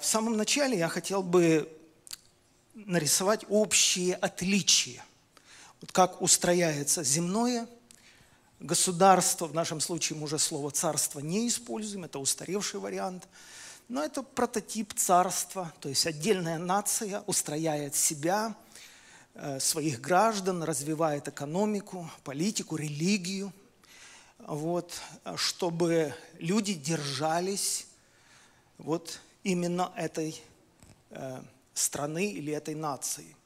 [0.00, 1.72] В самом начале я хотел бы
[2.74, 5.02] нарисовать общие отличия.
[5.80, 7.66] Вот как устрояется земное
[8.60, 13.26] государство, в нашем случае мы уже слово «царство» не используем, это устаревший вариант,
[13.88, 18.54] но это прототип царства, то есть отдельная нация устрояет себя,
[19.34, 23.50] э, своих граждан, развивает экономику, политику, религию,
[24.40, 24.92] вот,
[25.36, 27.86] чтобы люди держались
[28.76, 30.42] вот именно этой
[31.10, 31.40] э,
[31.72, 33.36] страны или этой нации.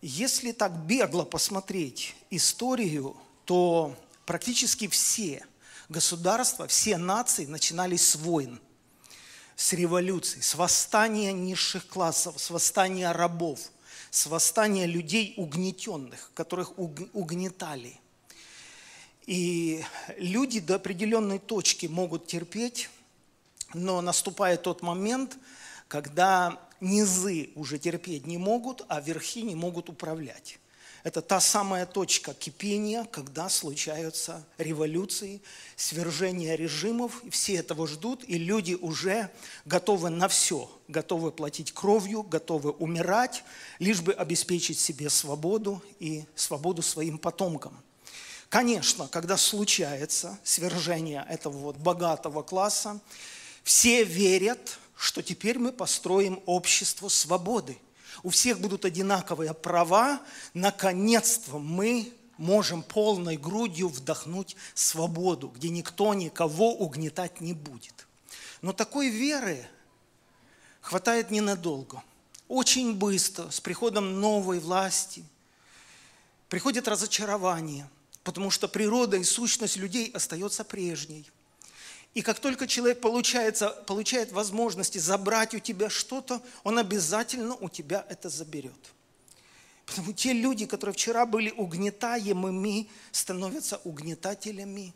[0.00, 3.96] Если так бегло посмотреть историю, то
[4.26, 5.44] практически все
[5.88, 8.60] государства, все нации начинались с войн,
[9.56, 13.58] с революций, с восстания низших классов, с восстания рабов,
[14.12, 17.98] с восстания людей угнетенных, которых угнетали.
[19.26, 19.84] И
[20.16, 22.88] люди до определенной точки могут терпеть,
[23.74, 25.36] но наступает тот момент,
[25.88, 30.58] когда низы уже терпеть не могут, а верхи не могут управлять.
[31.04, 35.40] Это та самая точка кипения, когда случаются революции,
[35.76, 39.30] свержения режимов, все этого ждут, и люди уже
[39.64, 43.44] готовы на все, готовы платить кровью, готовы умирать,
[43.78, 47.80] лишь бы обеспечить себе свободу и свободу своим потомкам.
[48.48, 52.98] Конечно, когда случается свержение этого вот богатого класса,
[53.62, 57.78] все верят, что теперь мы построим общество свободы.
[58.22, 60.20] У всех будут одинаковые права.
[60.54, 68.06] Наконец-то мы можем полной грудью вдохнуть свободу, где никто никого угнетать не будет.
[68.60, 69.64] Но такой веры
[70.80, 72.02] хватает ненадолго.
[72.48, 75.22] Очень быстро, с приходом новой власти,
[76.48, 77.88] приходит разочарование,
[78.24, 81.30] потому что природа и сущность людей остается прежней–
[82.18, 88.04] и как только человек получается, получает возможности забрать у тебя что-то, он обязательно у тебя
[88.08, 88.92] это заберет.
[89.86, 94.94] Потому те люди, которые вчера были угнетаемыми, становятся угнетателями.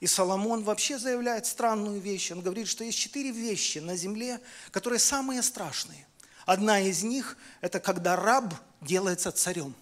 [0.00, 2.30] И Соломон вообще заявляет странную вещь.
[2.30, 4.40] Он говорит, что есть четыре вещи на земле,
[4.70, 6.06] которые самые страшные.
[6.46, 9.74] Одна из них– это когда раб делается царем.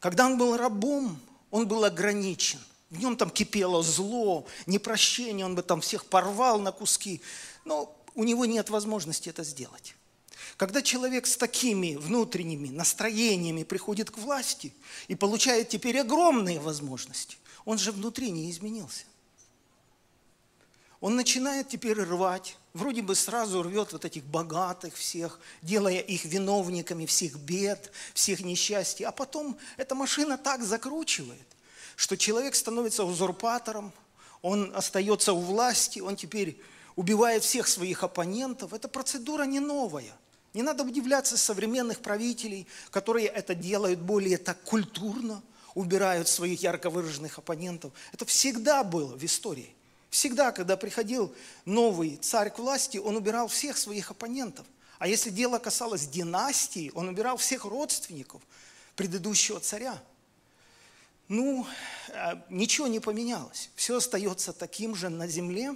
[0.00, 1.20] Когда он был рабом,
[1.52, 2.58] он был ограничен–
[2.94, 7.20] в нем там кипело зло, непрощение, он бы там всех порвал на куски.
[7.64, 9.96] Но у него нет возможности это сделать.
[10.56, 14.72] Когда человек с такими внутренними настроениями приходит к власти
[15.08, 19.04] и получает теперь огромные возможности, он же внутри не изменился.
[21.00, 27.04] Он начинает теперь рвать, вроде бы сразу рвет вот этих богатых всех, делая их виновниками
[27.04, 31.46] всех бед, всех несчастий, а потом эта машина так закручивает,
[31.96, 33.92] что человек становится узурпатором,
[34.42, 36.60] он остается у власти, он теперь
[36.96, 38.72] убивает всех своих оппонентов.
[38.72, 40.12] Эта процедура не новая.
[40.52, 45.42] Не надо удивляться современных правителей, которые это делают более так культурно,
[45.74, 47.92] убирают своих ярко выраженных оппонентов.
[48.12, 49.74] Это всегда было в истории.
[50.10, 51.34] Всегда, когда приходил
[51.64, 54.64] новый царь к власти, он убирал всех своих оппонентов.
[55.00, 58.40] А если дело касалось династии, он убирал всех родственников
[58.94, 60.00] предыдущего царя
[61.28, 61.66] ну,
[62.10, 63.70] а, ничего не поменялось.
[63.74, 65.74] Все остается таким же на земле.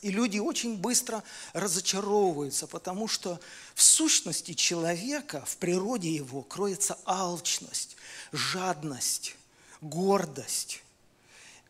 [0.00, 1.24] И люди очень быстро
[1.54, 3.40] разочаровываются, потому что
[3.74, 7.96] в сущности человека, в природе его кроется алчность,
[8.30, 9.34] жадность,
[9.80, 10.84] гордость.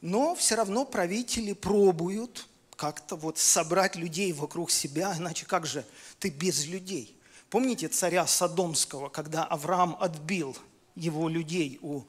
[0.02, 5.84] Но все равно правители пробуют как-то вот собрать людей вокруг себя, иначе как же
[6.18, 7.16] ты без людей?
[7.50, 10.56] Помните царя Содомского, когда Авраам отбил
[10.94, 12.02] его людей у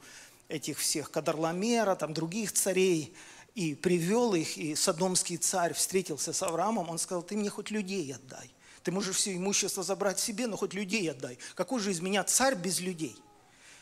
[0.50, 3.14] этих всех Кадорламера, там других царей,
[3.54, 8.14] и привел их, и Содомский царь встретился с Авраамом, он сказал, ты мне хоть людей
[8.14, 8.50] отдай.
[8.82, 11.38] Ты можешь все имущество забрать себе, но хоть людей отдай.
[11.54, 13.16] Какой же из меня царь без людей?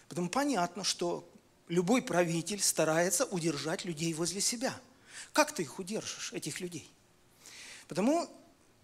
[0.09, 1.28] Потому понятно, что
[1.69, 4.75] любой правитель старается удержать людей возле себя.
[5.33, 6.91] Как ты их удержишь, этих людей?
[7.87, 8.28] Потому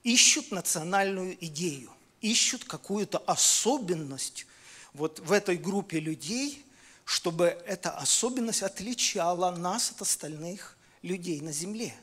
[0.02, 4.46] ищут национальную идею, ищут какую-то особенность
[4.92, 6.64] вот в этой группе людей,
[7.04, 11.94] чтобы эта особенность отличала нас от остальных людей на земле.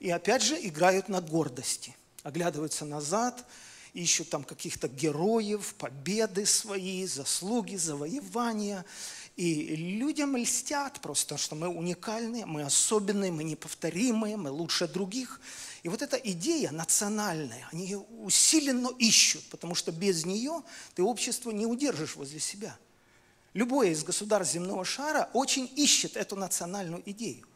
[0.00, 1.94] И опять же играют на гордости,
[2.24, 3.46] оглядываются назад,
[3.92, 8.84] ищут там каких-то героев, победы свои, заслуги, завоевания.
[9.36, 15.40] И людям льстят просто, что мы уникальные, мы особенные, мы неповторимые, мы лучше других.
[15.84, 20.62] И вот эта идея национальная, они ее усиленно ищут, потому что без нее
[20.94, 22.76] ты общество не удержишь возле себя–
[23.54, 27.46] Любое из государств земного шара очень ищет эту национальную идею.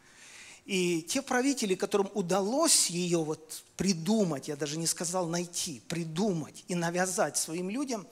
[0.66, 6.74] И те правители, которым удалось ее вот придумать, я даже не сказал найти, придумать и
[6.74, 8.06] навязать своим людям,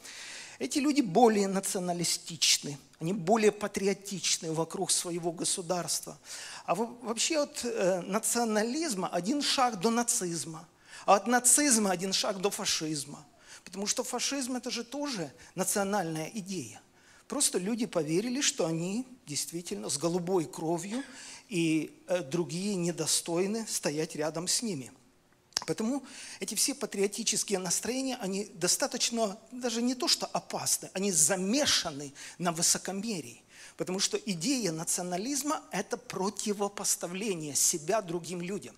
[0.60, 6.16] эти люди более националистичны, они более патриотичны вокруг своего государства.
[6.64, 10.66] А вообще от э, национализма один шаг до нацизма,
[11.06, 13.26] а от нацизма один шаг до фашизма.
[13.64, 16.80] Потому что фашизм– это же тоже национальная идея.
[17.28, 21.02] Просто люди поверили, что они действительно с голубой кровью,
[21.48, 24.92] и э, другие недостойны стоять рядом с ними.
[25.66, 26.04] Поэтому
[26.40, 33.42] эти все патриотические настроения, они достаточно, даже не то что опасны, они замешаны на высокомерии.
[33.76, 38.76] Потому что идея национализма– это противопоставление себя другим людям.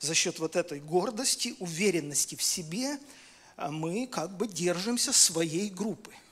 [0.00, 2.98] За счет вот этой гордости, уверенности в себе
[3.56, 6.12] э, мы как бы держимся своей группы–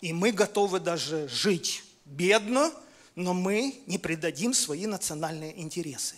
[0.00, 2.72] и мы готовы даже жить бедно,
[3.14, 6.16] но мы не предадим свои национальные интересы.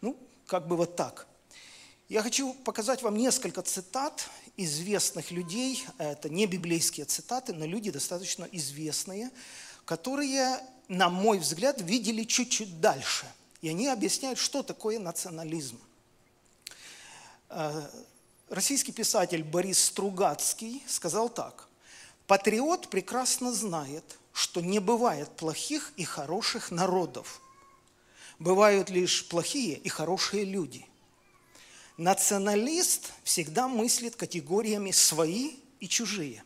[0.00, 0.16] Ну,
[0.46, 1.26] как бы вот так.
[2.08, 5.84] Я хочу показать вам несколько цитат известных людей.
[5.98, 9.30] Это не библейские цитаты, но люди достаточно известные,
[9.84, 13.26] которые, на мой взгляд, видели чуть-чуть дальше.
[13.60, 15.80] И они объясняют, что такое национализм.
[17.48, 17.88] Э,
[18.48, 21.65] российский писатель Борис Стругацкий сказал так.
[22.26, 27.40] Патриот прекрасно знает, что не бывает плохих и хороших народов.
[28.38, 30.84] Бывают лишь плохие и хорошие люди.
[31.96, 36.44] Националист всегда мыслит категориями «свои» и «чужие».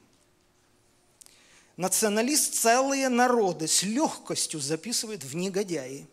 [1.77, 6.07] Националист целые народы с легкостью записывает в негодяи.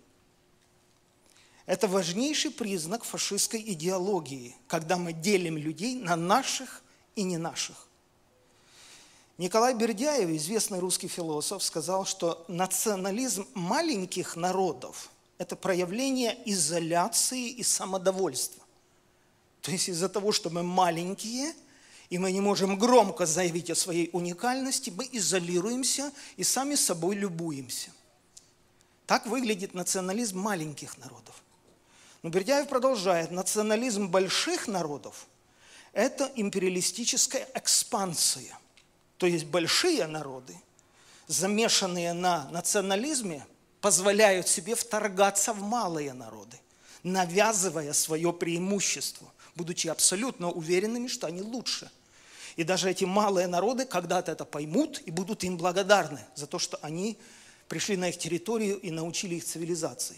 [1.66, 6.81] Это важнейший признак фашистской идеологии, когда мы делим людей на наших
[7.16, 7.87] и не наших.
[9.38, 18.63] Николай Бердяев, известный русский философ, сказал, что национализм маленьких народов– это проявление изоляции и самодовольства.
[19.62, 21.54] То есть из-за того, что мы маленькие,
[22.10, 27.92] и мы не можем громко заявить о своей уникальности, мы изолируемся и сами собой любуемся.
[29.06, 31.44] Так выглядит национализм маленьких народов.
[32.24, 35.28] Но Бердяев продолжает, национализм больших народов–
[35.94, 38.57] это империалистическая экспансия–
[39.18, 40.56] то есть большие народы,
[41.28, 43.46] замешанные на национализме,
[43.81, 46.60] позволяют себе вторгаться в малые народы,
[47.04, 51.92] навязывая свое преимущество, будучи абсолютно уверенными, что они лучше.
[52.56, 56.80] И даже эти малые народы когда-то это поймут и будут им благодарны за то, что
[56.81, 57.18] они
[57.68, 60.18] пришли на их территорию и научили их цивилизации.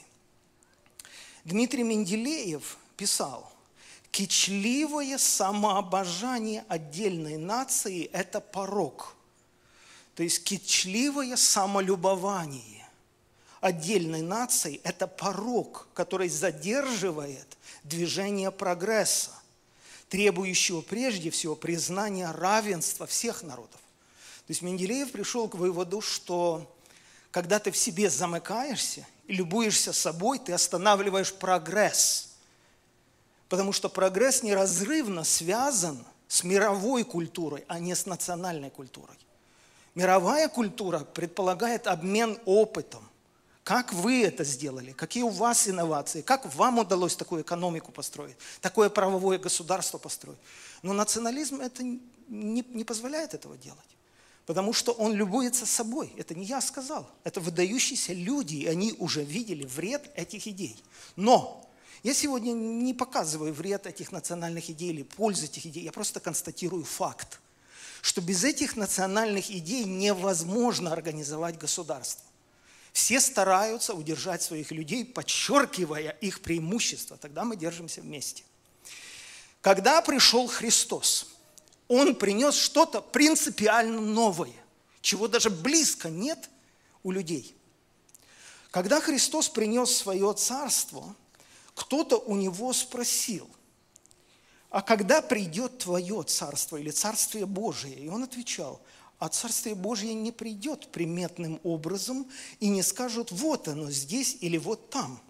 [1.43, 3.51] Дмитрий Менделеев писал–
[4.11, 9.15] Кичливое самообожание отдельной нации– это порог.
[10.15, 12.87] То есть кичливое самолюбование
[13.61, 19.31] отдельной нации– это порог, который задерживает движение прогресса,
[20.09, 23.79] требующего прежде всего признания равенства всех народов.
[24.47, 26.75] То есть Менделеев пришел к выводу, что
[27.29, 32.25] когда ты в себе замыкаешься и любуешься собой, ты останавливаешь прогресс–
[33.49, 39.17] Потому что прогресс неразрывно связан с мировой культурой, а не с национальной культурой.
[39.95, 43.03] Мировая культура предполагает обмен опытом.
[43.63, 44.91] Как вы это сделали?
[44.91, 46.21] Какие у вас инновации?
[46.21, 48.35] Как вам удалось такую экономику построить?
[48.61, 50.39] Такое правовое государство построить?
[50.83, 53.79] Но национализм это не, не позволяет этого делать.
[54.45, 56.13] Потому что он любуется собой.
[56.17, 57.09] Это не я сказал.
[57.23, 60.83] Это выдающиеся люди, и они уже видели вред этих идей.
[61.15, 61.68] Но
[62.03, 66.85] я сегодня не показываю вред этих национальных идей или пользу этих идей, я просто констатирую
[66.85, 67.39] факт,
[68.01, 72.23] что без этих национальных идей невозможно организовать государство.
[72.93, 77.17] Все стараются удержать своих людей, подчеркивая их преимущества.
[77.17, 78.43] Тогда мы держимся вместе.
[79.61, 81.27] Когда пришел Христос,
[81.89, 84.53] Он принес что-то принципиально новое,
[85.01, 86.49] чего даже близко нет
[87.03, 87.53] у людей.
[88.71, 91.13] Когда Христос принес свое царство–
[91.79, 93.49] кто-то у него спросил,
[94.69, 97.95] а когда придет твое царство или царствие Божие?
[97.95, 98.81] И он отвечал,
[99.17, 102.27] а царствие Божье не придет приметным образом
[102.59, 105.21] и не скажут, вот оно здесь или вот там.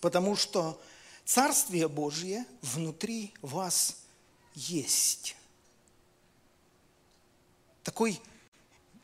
[0.00, 0.80] Потому что
[1.24, 3.98] царствие Божье внутри вас
[4.56, 5.36] есть.
[7.84, 8.20] Такой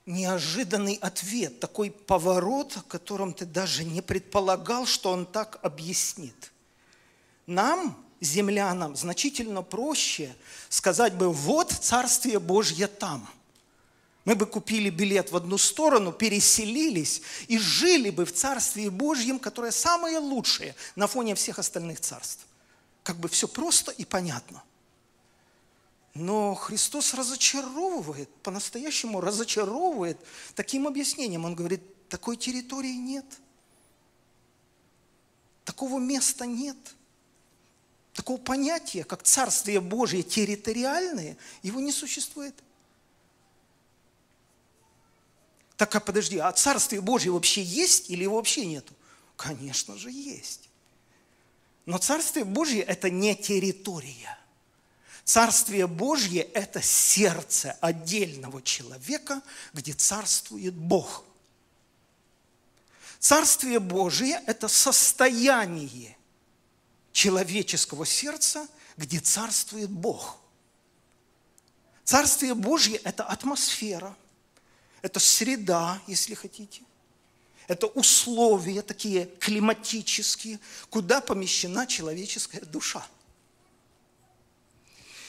[0.06, 6.50] неожиданный ответ, такой поворот, о котором ты даже не предполагал, что он так объяснит–
[7.46, 10.34] нам, землянам, значительно проще
[10.68, 13.28] сказать бы, вот Царствие Божье там.
[14.24, 19.70] Мы бы купили билет в одну сторону, переселились и жили бы в Царстве Божьем, которое
[19.70, 22.46] самое лучшее на фоне всех остальных царств.
[23.02, 24.62] Как бы все просто и понятно.
[26.14, 30.18] Но Христос разочаровывает, по-настоящему разочаровывает
[30.54, 31.44] таким объяснением.
[31.44, 33.26] Он говорит, такой территории нет.
[35.64, 36.76] Такого места нет.
[38.14, 42.54] Такого понятия, как Царствие Божье территориальное, его не существует.
[45.76, 48.94] Так, а подожди, а Царствие Божье вообще есть или его вообще нету?
[49.36, 50.70] Конечно же, есть.
[51.86, 54.38] Но Царствие Божье– это не территория.
[55.24, 59.42] Царствие Божье– это сердце отдельного человека,
[59.72, 61.24] где царствует Бог.
[63.18, 66.16] Царствие Божье– это состояние
[67.14, 68.68] человеческого сердца,
[68.98, 70.36] где царствует Бог.
[72.04, 74.14] Царствие Божье– это атмосфера–
[75.04, 76.80] это среда, если хотите.
[77.68, 83.06] Это условия такие климатические, куда помещена человеческая душа.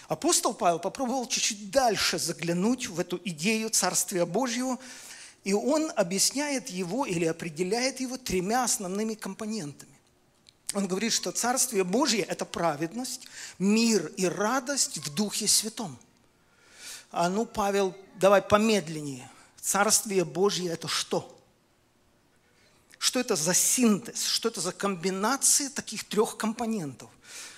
[0.07, 4.79] Апостол Павел попробовал чуть-чуть дальше заглянуть в эту идею Царствия Божьего,
[5.43, 9.94] и он объясняет его или определяет его тремя основными компонентами.
[10.75, 13.29] Он говорит, что Царствие Божье– это праведность,
[13.59, 15.97] мир и радость в Духе Святом.
[17.11, 19.31] А ну, Павел, давай помедленнее.
[19.61, 21.41] Царствие Божье– это что?
[22.97, 24.25] Что это за синтез?
[24.25, 27.09] Что это за комбинация таких трех компонентов?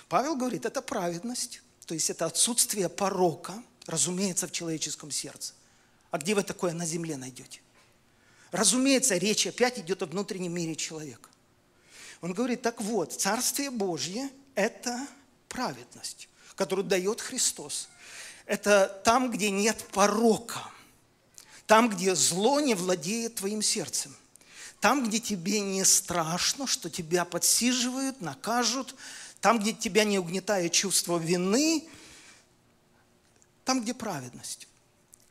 [0.08, 5.54] Павел говорит, это праведность, то есть это отсутствие порока, разумеется, в человеческом сердце.
[6.12, 7.62] А где вы такое на земле найдете?
[8.52, 11.27] Разумеется, речь опять идет о внутреннем мире человека.
[12.20, 15.06] Он говорит, так вот, Царствие Божье– это
[15.48, 17.88] праведность, которую дает Христос.
[18.46, 20.70] Это там, где нет порока–
[21.68, 24.16] там, где зло не владеет твоим сердцем.
[24.80, 28.94] Там, где тебе не страшно, что тебя подсиживают, накажут.
[29.42, 31.86] Там, где тебя не угнетает чувство вины.
[33.66, 34.66] Там, где праведность.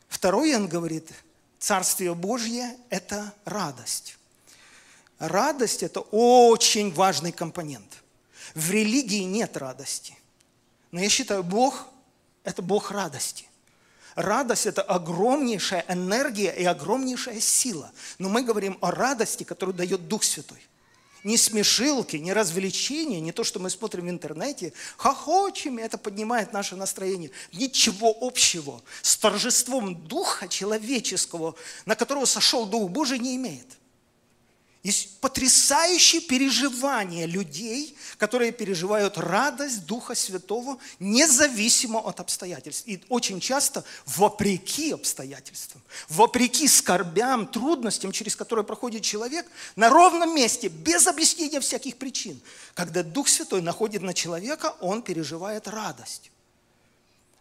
[0.10, 1.12] Второй, он говорит,
[1.58, 4.16] Царствие Божье– это радость.
[5.20, 8.04] Радость– это очень важный компонент.
[8.54, 10.16] В религии нет радости.
[10.92, 11.86] Но я считаю, Бог–
[12.44, 13.46] это Бог радости.
[14.16, 17.92] Радость– это огромнейшая энергия и огромнейшая сила.
[18.20, 20.62] Но мы говорим о радости, которую дает Дух Святой.
[21.24, 26.54] Не смешилки, не развлечения, не то, что мы смотрим в интернете, хохочем, и это поднимает
[26.54, 27.32] наше настроение.
[27.52, 31.56] Ничего общего с торжеством Духа человеческого,
[31.86, 33.68] на которого сошел Дух Божий, не имеет.
[34.88, 42.88] Есть потрясающие переживания людей, которые переживают радость Духа Святого независимо от обстоятельств.
[42.88, 50.70] И очень часто вопреки обстоятельствам, вопреки скорбям, трудностям, через которые проходит человек, на ровном месте,
[50.70, 52.40] без объяснения всяких причин.
[52.74, 56.32] Когда Дух Святой находит на человека, он переживает радость.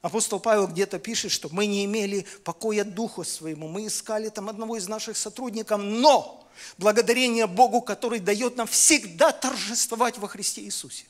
[0.03, 4.77] Апостол Павел где-то пишет, что мы не имели покоя Духу своему, мы искали там одного
[4.79, 6.43] из наших сотрудников, но
[6.79, 11.05] Благодарение Богу, который дает нам всегда торжествовать во Христе Иисусе.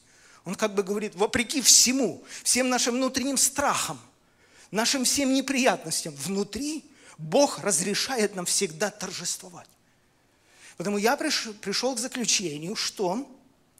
[0.44, 4.00] Он как бы говорит, вопреки всему, всем нашим внутренним страхам,
[4.70, 6.84] нашим всем неприятностям, внутри
[7.18, 9.68] Бог разрешает нам всегда торжествовать.
[10.76, 13.26] Поэтому я пришел к заключению, что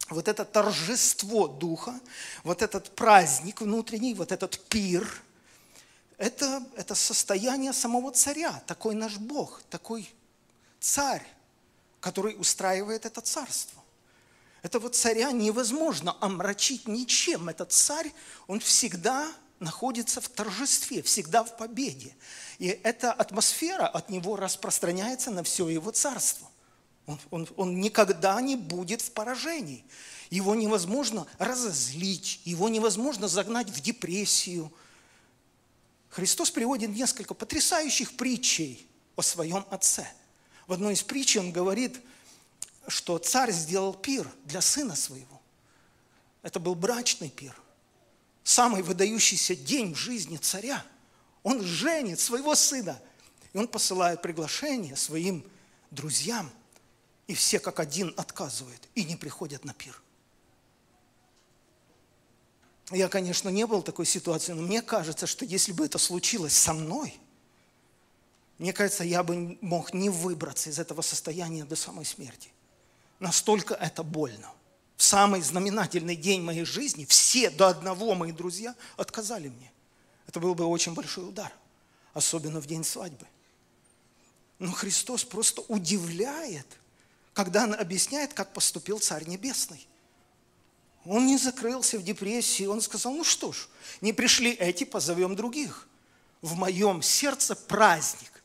[0.09, 1.99] вот это торжество Духа,
[2.43, 5.23] вот этот праздник внутренний, вот этот пир,
[6.19, 10.09] это, это состояние самого царя, такой наш Бог, такой
[10.81, 11.27] царь
[12.00, 13.83] который устраивает это царство.
[14.62, 17.49] Этого царя невозможно омрачить ничем.
[17.49, 18.12] Этот царь,
[18.47, 22.15] он всегда находится в торжестве, всегда в победе.
[22.59, 26.50] И эта атмосфера от него распространяется на все его царство.
[27.07, 29.85] Он, он, он никогда не будет в поражении.
[30.31, 34.73] Его невозможно разозлить, его невозможно загнать в депрессию.
[36.09, 38.85] Христос приводит несколько потрясающих притчей
[39.15, 40.09] о своем Отце–
[40.67, 42.01] в одной из притч он говорит,
[42.89, 45.41] что царь сделал пир для сына своего.
[46.43, 47.57] Это был брачный пир.
[48.43, 50.85] Самый выдающийся день в жизни царя.
[51.43, 53.01] Он женит своего сына.
[53.53, 55.45] И он посылает приглашение своим
[55.91, 56.51] друзьям.
[57.27, 60.01] И все как один отказывают и не приходят на пир.
[62.93, 66.57] Я, конечно, не был в такой ситуации, но мне кажется, что если бы это случилось
[66.57, 67.15] со мной–
[68.59, 72.51] мне кажется, я бы мог не выбраться из этого состояния до самой смерти.
[73.21, 74.51] Настолько это больно.
[74.97, 79.71] В самый знаменательный день моей жизни все до одного мои друзья отказали мне.
[80.27, 81.53] Это был бы очень большой удар,
[82.15, 83.27] особенно в день свадьбы.
[84.59, 86.67] Но Христос просто удивляет,
[87.35, 89.87] когда Он объясняет, как поступил Царь Небесный.
[91.05, 93.69] Он не закрылся в депрессии, он сказал, ну что ж,
[94.01, 95.87] не пришли эти, позовем других.
[96.43, 98.36] В моем сердце праздник.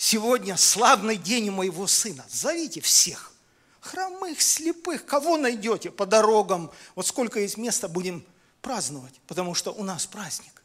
[0.00, 2.24] Сегодня славный день моего сына.
[2.30, 3.32] Зовите всех.
[3.80, 6.70] Хромых, слепых, кого найдете по дорогам.
[6.94, 8.24] Вот сколько есть места, будем
[8.62, 10.62] праздновать, потому что у нас праздник.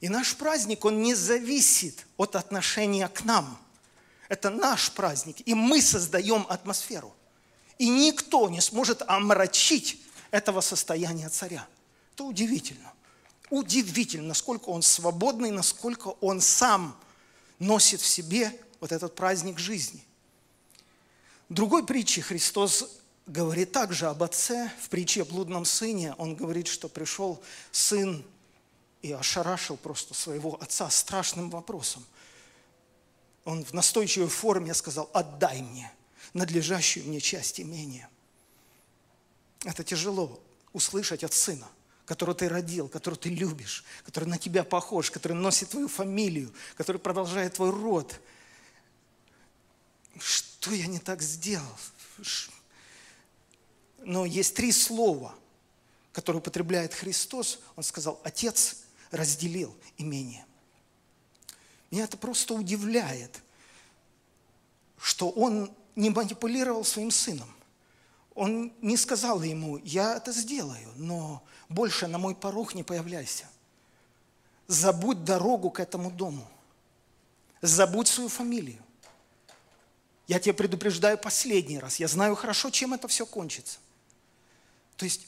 [0.00, 3.58] И наш праздник, он не зависит от отношения к нам.
[4.30, 7.14] Это наш праздник, и мы создаем атмосферу.
[7.76, 11.66] И никто не сможет омрачить этого состояния царя.
[12.14, 12.94] Это удивительно.
[13.50, 16.96] Удивительно, насколько он свободный, насколько он сам
[17.62, 20.04] носит в себе вот этот праздник жизни.
[21.48, 24.70] В другой притче Христос говорит также об отце.
[24.80, 28.24] В притче о блудном сыне он говорит, что пришел сын
[29.02, 32.04] и ошарашил просто своего отца страшным вопросом.
[33.44, 35.92] Он в настойчивой форме сказал, отдай мне
[36.32, 38.08] надлежащую мне часть имения.
[39.64, 40.40] Это тяжело
[40.72, 41.68] услышать от сына,
[42.12, 46.98] которого ты родил, которого ты любишь, который на тебя похож, который носит твою фамилию, который
[46.98, 48.20] продолжает твой род.
[50.18, 51.74] Что я не так сделал?
[54.00, 55.34] Но есть три слова,
[56.12, 57.60] которые употребляет Христос.
[57.76, 60.44] Он сказал, Отец разделил имение.
[61.90, 63.40] Меня это просто удивляет,
[65.00, 67.48] что он не манипулировал своим сыном.
[68.34, 73.46] Он не сказал ему, я это сделаю, но больше на мой порог не появляйся.
[74.68, 76.48] Забудь дорогу к этому дому.
[77.60, 78.82] Забудь свою фамилию.
[80.26, 81.96] Я тебя предупреждаю последний раз.
[81.96, 83.78] Я знаю хорошо, чем это все кончится.
[84.96, 85.26] То есть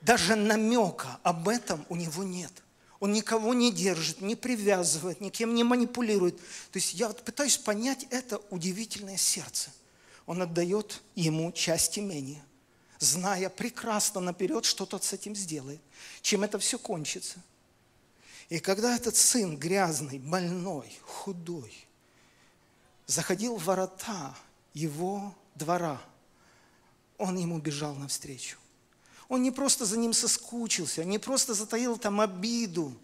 [0.00, 2.52] даже намека об этом у него нет.
[3.00, 6.36] Он никого не держит, не привязывает, никем не манипулирует.
[6.36, 9.70] То есть я вот пытаюсь понять это удивительное сердце
[10.30, 12.40] он отдает ему часть имения,
[13.00, 15.80] зная прекрасно наперед, что тот с этим сделает,
[16.22, 17.40] чем это все кончится.
[18.48, 21.74] И когда этот сын грязный, больной, худой,
[23.06, 24.36] заходил в ворота
[24.72, 26.00] его двора,
[27.18, 28.56] он ему бежал навстречу.
[29.28, 32.96] Он не просто за ним соскучился, не просто затаил там обиду,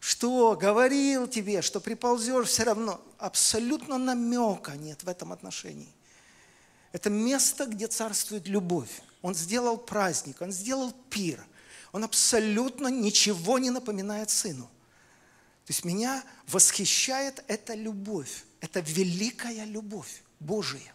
[0.00, 3.00] что говорил тебе, что приползешь все равно.
[3.16, 5.88] Абсолютно намека нет в этом отношении.
[6.92, 9.02] Это место, где царствует любовь.
[9.22, 11.44] Он сделал праздник, он сделал пир.
[11.92, 14.64] Он абсолютно ничего не напоминает сыну.
[15.66, 18.44] То есть меня восхищает эта любовь.
[18.60, 20.94] Это великая любовь Божия.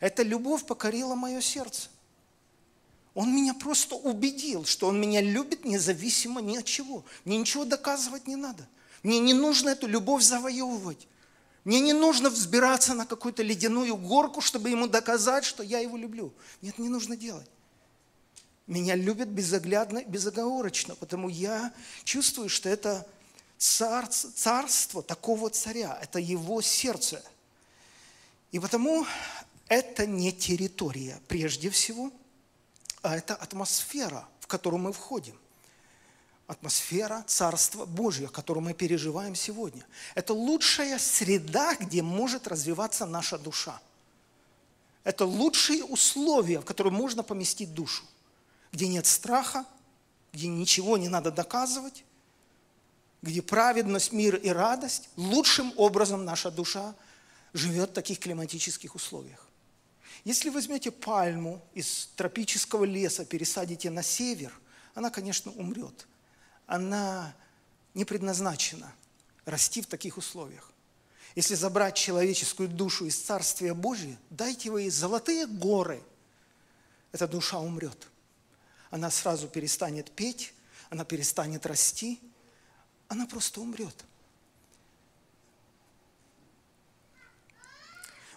[0.00, 1.88] Эта любовь покорила мое сердце.
[3.14, 7.04] Он меня просто убедил, что он меня любит независимо ни от чего.
[7.24, 8.66] Мне ничего доказывать не надо.
[9.02, 11.06] Мне не нужно эту любовь завоевывать.
[11.64, 16.32] Мне не нужно взбираться на какую-то ледяную горку, чтобы ему доказать, что я его люблю.
[16.60, 17.48] Нет, не нужно делать.
[18.66, 21.72] Меня любят безоглядно, безоговорочно, потому я
[22.04, 23.06] чувствую, что это
[23.58, 27.22] царство, царство такого царя, это его сердце.
[28.50, 29.06] И потому
[29.68, 32.12] это не территория прежде всего,
[33.02, 35.38] а это атмосфера, в которую мы входим
[36.52, 39.84] атмосфера Царства Божьего, которую мы переживаем сегодня.
[40.14, 43.80] Это лучшая среда, где может развиваться наша душа.
[45.04, 48.04] Это лучшие условия, в которые можно поместить душу,
[48.70, 49.64] где нет страха,
[50.32, 52.04] где ничего не надо доказывать,
[53.22, 56.94] где праведность, мир и радость, лучшим образом наша душа
[57.52, 59.48] живет в таких климатических условиях.
[60.24, 64.52] Если возьмете пальму из тропического леса, пересадите на север,
[64.94, 66.06] она, конечно, умрет–
[66.72, 67.36] она
[67.92, 68.94] не предназначена
[69.44, 70.72] расти в таких условиях.
[71.34, 76.02] Если забрать человеческую душу из Царствия Божия, дайте ей золотые горы,
[77.12, 78.08] эта душа умрет.
[78.88, 80.54] Она сразу перестанет петь,
[80.88, 82.18] она перестанет расти,
[83.08, 84.04] она просто умрет.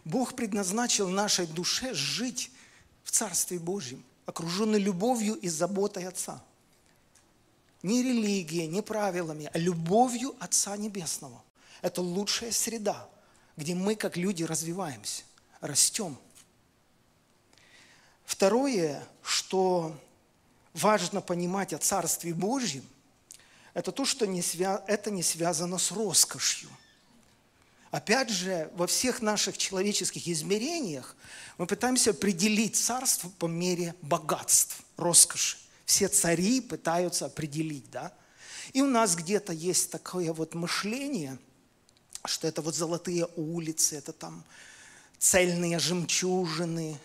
[0.03, 2.51] Бог предназначил нашей душе жить
[3.05, 6.43] в Царстве Божьем, окруженной любовью и заботой Отца–
[7.85, 11.43] не религией, не правилами, а любовью Отца Небесного.
[11.83, 13.07] Это лучшая среда,
[13.55, 15.23] где мы, как люди, развиваемся,
[15.61, 16.17] растем.
[18.25, 19.95] Второе, что
[20.73, 22.83] важно понимать о Царстве Божьем,
[23.75, 24.83] это то, что не свя...
[24.87, 26.69] это не связано с роскошью.
[27.91, 31.15] Опять же, во всех наших человеческих измерениях
[31.59, 38.13] мы пытаемся определить царство по мере богатств, роскоши все цари пытаются определить, да.
[38.73, 41.37] И у нас где-то есть такое вот мышление,
[42.25, 44.43] что это вот золотые улицы, это там
[45.19, 46.99] цельные жемчужины,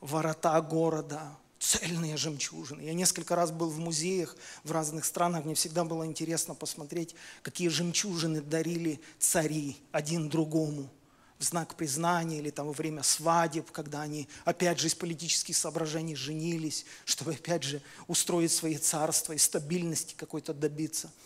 [0.00, 2.82] ворота города, цельные жемчужины.
[2.82, 7.68] Я несколько раз был в музеях в разных странах, мне всегда было интересно посмотреть, какие
[7.68, 10.88] жемчужины дарили цари один другому
[11.44, 16.84] знак признания или там во время свадеб, когда они опять же из политических соображений женились,
[17.04, 21.10] чтобы опять же устроить свои царства и стабильности какой-то добиться–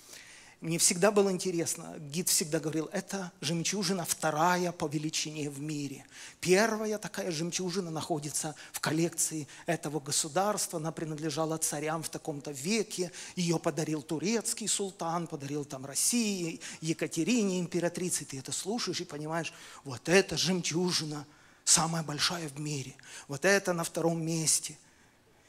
[0.62, 6.06] мне всегда было интересно, гид всегда говорил, это жемчужина вторая по величине в мире.
[6.40, 13.58] Первая такая жемчужина находится в коллекции этого государства, она принадлежала царям в таком-то веке, ее
[13.58, 18.24] подарил турецкий султан, подарил там России, Екатерине, императрице.
[18.24, 19.52] Ты это слушаешь и понимаешь,
[19.84, 21.26] вот эта жемчужина
[21.64, 22.94] самая большая в мире,
[23.28, 24.78] вот это на втором месте–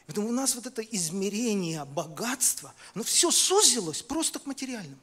[0.08, 5.02] Поэтому у нас вот это измерение богатства, оно все сузилось просто к материальному.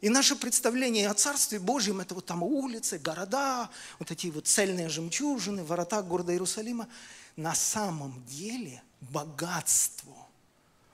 [0.00, 4.88] И наше представление о Царстве Божьем– это вот там улицы, города, вот эти вот цельные
[4.88, 6.88] жемчужины, ворота города Иерусалима.
[7.36, 10.14] На самом деле богатство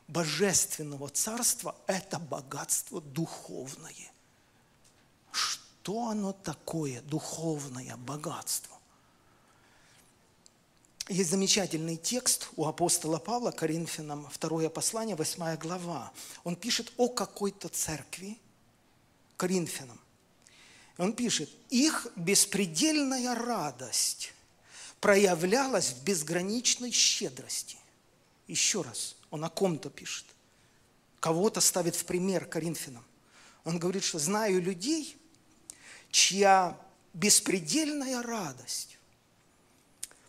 [0.09, 4.13] Божественного Царства– это богатство духовное.
[5.31, 8.77] Что оно такое, духовное богатство?
[11.13, 16.11] Есть замечательный текст у апостола Павла, Коринфянам, второе послание, восьмая глава.
[16.43, 18.39] Он пишет о какой-то церкви,
[19.37, 20.01] Коринфянам.
[20.97, 24.33] Он пишет, их беспредельная радость
[25.03, 27.77] проявлялась в безграничной щедрости.
[28.49, 30.25] Еще раз, он о ком-то пишет.
[31.21, 33.05] Кого-то ставит в пример Коринфянам.
[33.67, 35.15] Он говорит, что знаю людей,
[36.11, 36.75] чья
[37.13, 38.97] беспредельная радость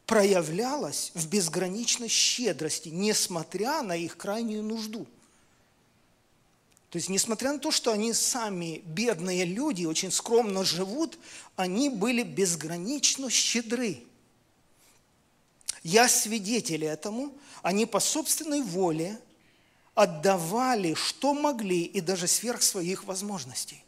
[0.05, 5.07] проявлялась в безграничной щедрости, несмотря на их крайнюю нужду.
[6.89, 11.17] То есть, несмотря на то, что они сами бедные люди, очень скромно живут,
[11.55, 14.03] они были безгранично щедры.
[15.81, 19.19] Я свидетель этому, они по собственной воле
[19.95, 23.83] отдавали, что могли, и даже сверх своих возможностей.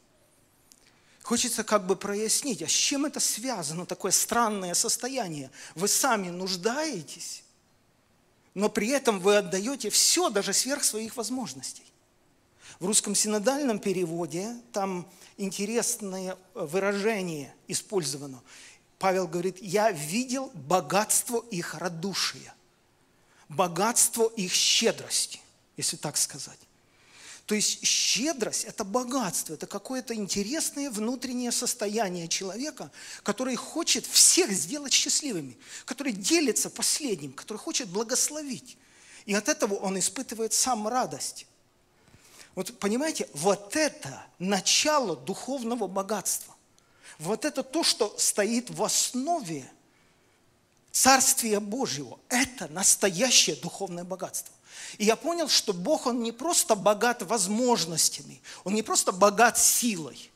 [1.25, 5.49] Хочется как бы прояснить, а с чем это связано, такое странное состояние?
[5.73, 7.43] Вы сами нуждаетесь,
[8.53, 11.81] но при этом вы отдаете все, даже сверх своих возможностей.
[12.79, 18.39] В русском синодальном переводе там интересное выражение использовано.
[18.99, 22.53] Павел говорит, я видел богатство их радушия,
[23.49, 25.41] богатство их щедрости,
[25.75, 26.59] если так сказать.
[27.45, 34.93] То есть щедрость– это богатство, это какое-то интересное внутреннее состояние человека, который хочет всех сделать
[34.93, 38.77] счастливыми, который делится последним, который хочет благословить.
[39.27, 41.45] И от этого он испытывает сам радость.
[42.55, 46.55] Вот понимаете, вот это начало духовного богатства.
[47.19, 49.69] Вот это то, что стоит в основе
[50.91, 52.17] Царствия Божьего.
[52.29, 54.54] Это настоящее духовное богатство.
[54.97, 60.31] И я понял, что Бог, Он не просто богат возможностями, Он не просто богат силой,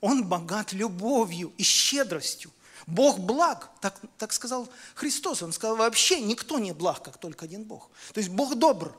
[0.00, 2.52] Он богат любовью и щедростью.
[2.86, 5.42] Бог благ, так, так сказал Христос.
[5.42, 7.90] Он сказал, вообще никто не благ, как только один Бог.
[8.14, 8.96] То есть Бог добр.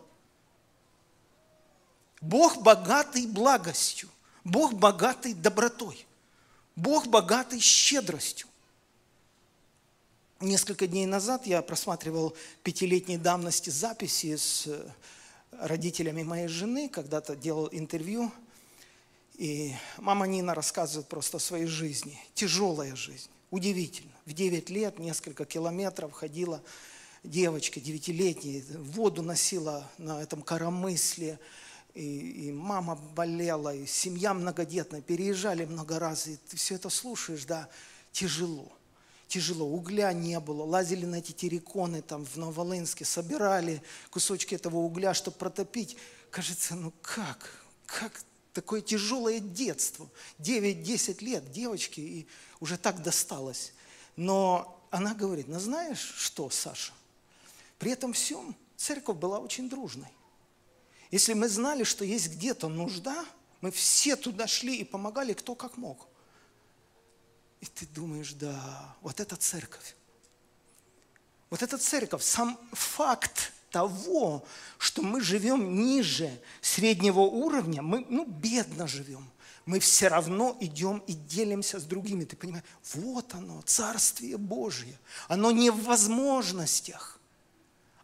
[2.22, 4.10] Бог богатый благостью.
[4.44, 6.06] Бог богатый добротой.
[6.76, 8.48] Бог богатый щедростью.
[10.42, 14.90] Несколько дней назад я просматривал пятилетней давности записи с э,
[15.52, 18.32] родителями моей жены, когда-то делал интервью,
[19.34, 22.18] и мама Нина рассказывает просто о своей жизни.
[22.36, 24.14] Тяжелая жизнь, удивительно.
[24.26, 26.64] В 9 лет несколько километров ходила
[27.26, 31.38] девочка девятилетняя, воду носила на этом коромысле,
[31.96, 37.44] и, и мама болела, и семья многодетная, переезжали много раз, и ты все это слушаешь,
[37.44, 37.68] да,
[38.14, 38.79] тяжело
[39.30, 45.14] тяжело, угля не было, лазили на эти терриконы там в Новолынске, собирали кусочки этого угля,
[45.14, 45.96] чтобы протопить.
[46.32, 48.22] Кажется, ну как, как
[48.54, 52.28] такое тяжелое детство, 9-10 лет девочки, и
[52.60, 53.74] уже так досталось.
[54.18, 56.92] Но она говорит, ну знаешь что, Саша,
[57.78, 60.10] при этом всем церковь была очень дружной.
[61.12, 63.26] Если мы знали, что есть где-то нужда,
[63.62, 66.09] мы все туда шли и помогали кто как мог.
[67.62, 69.96] И ты думаешь, да, вот это церковь.
[71.50, 74.46] Вот эта церковь, сам факт того,
[74.78, 79.30] что мы живем ниже среднего уровня, мы ну, бедно живем,
[79.66, 82.26] мы все равно идем и делимся с другими.
[82.26, 84.98] Ты понимаешь, вот оно, Царствие Божье.
[85.28, 87.20] Оно не в возможностях,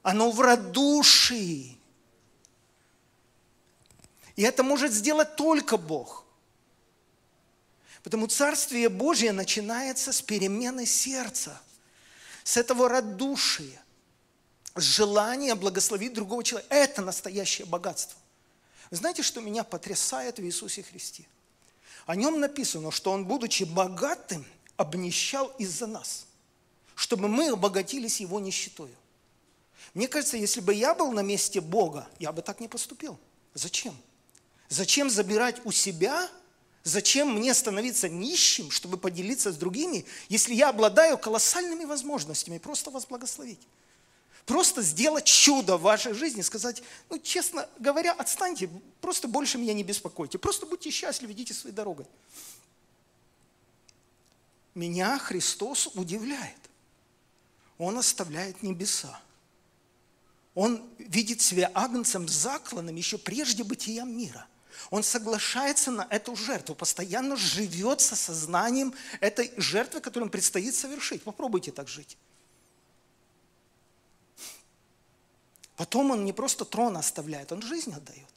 [0.02, 1.80] оно в радушии.
[4.36, 6.25] И это может сделать только Бог.
[8.06, 11.60] Потому Царствие Божье начинается с перемены сердца,
[12.44, 13.82] с этого радушия,
[14.76, 16.72] с желания благословить другого человека.
[16.72, 18.22] Это настоящее богатство.
[18.92, 21.26] Знаете, что меня потрясает в Иисусе Христе?
[22.06, 24.46] О нем написано, что он, будучи богатым,
[24.78, 26.28] обнищал из-за нас,
[26.94, 28.96] чтобы мы обогатились его нищетою.
[29.96, 33.18] Мне кажется, если бы я был на месте Бога, я бы так не поступил.
[33.56, 33.98] Зачем?
[34.70, 36.30] Зачем забирать у себя?
[36.86, 43.08] Зачем мне становиться нищим, чтобы поделиться с другими, если я обладаю колоссальными возможностями просто вас
[43.08, 43.60] благословить?
[44.46, 48.70] Просто сделать чудо в вашей жизни, сказать, ну, честно говоря, отстаньте,
[49.02, 52.06] просто больше меня не беспокойте, просто будьте счастливы, идите своей дорогой.
[54.76, 56.70] Меня Христос удивляет.
[57.80, 59.20] Он оставляет небеса.
[60.54, 64.46] Он видит себя агнцем закланным еще прежде бытия мира.
[64.90, 71.24] Он соглашается на эту жертву, постоянно живет со сознанием этой жертвы, которую предстоит совершить.
[71.24, 72.18] Попробуйте так жить.
[75.76, 78.30] Потом он не просто трон оставляет, он жизнь отдает.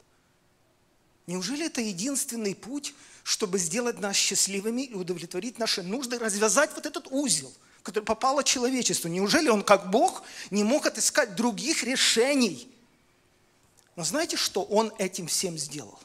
[1.27, 7.09] Неужели это единственный путь, чтобы сделать нас счастливыми и удовлетворить наши нужды, развязать вот этот
[7.11, 7.53] узел–
[7.88, 9.09] которое попало человечеству.
[9.09, 12.70] Неужели он, как Бог, не мог отыскать других решений?
[13.96, 15.98] Но знаете, что он этим всем сделал?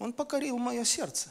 [0.00, 1.28] Он покорил мое сердце.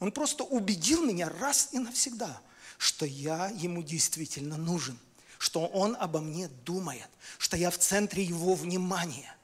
[0.00, 2.42] Он просто убедил меня раз и навсегда,
[2.76, 4.98] что я ему действительно нужен,
[5.38, 9.34] что он обо мне думает, что я в центре его внимания.